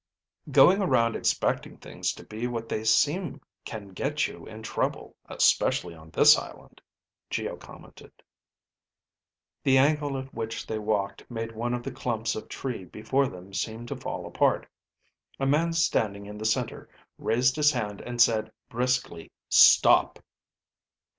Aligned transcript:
"Going 0.49 0.81
around 0.81 1.15
expecting 1.15 1.77
things 1.77 2.11
to 2.13 2.23
be 2.25 2.47
what 2.47 2.67
they 2.67 2.83
seem 2.83 3.39
can 3.65 3.89
get 3.89 4.27
you 4.27 4.47
in 4.47 4.63
trouble 4.63 5.15
especially 5.29 5.93
on 5.93 6.09
this 6.09 6.39
island," 6.39 6.81
Geo 7.29 7.55
commented. 7.55 8.11
The 9.63 9.77
angle 9.77 10.17
at 10.17 10.33
which 10.33 10.65
they 10.65 10.79
walked 10.79 11.29
made 11.29 11.51
one 11.51 11.75
of 11.75 11.83
the 11.83 11.91
clumps 11.91 12.33
of 12.35 12.49
tree 12.49 12.83
before 12.83 13.27
them 13.27 13.53
seem 13.53 13.85
to 13.85 13.95
fall 13.95 14.25
apart. 14.25 14.67
A 15.39 15.45
man 15.45 15.71
standing 15.71 16.25
in 16.25 16.39
the 16.39 16.45
center 16.45 16.89
raised 17.19 17.55
his 17.55 17.71
hand 17.71 18.01
and 18.01 18.19
said 18.19 18.51
briskly, 18.69 19.31
"Stop!" 19.49 20.17